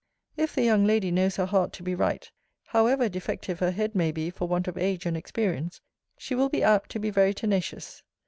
[0.35, 2.27] If the young lady knows her heart to be right,
[2.69, 5.79] however defective her head may be for want of age and experience,
[6.17, 8.01] she will be apt to be very tenacious.